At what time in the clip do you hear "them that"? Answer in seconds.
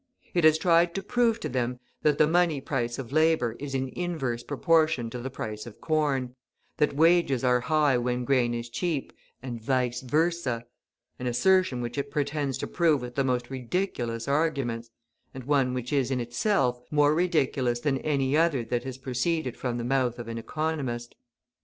1.47-2.17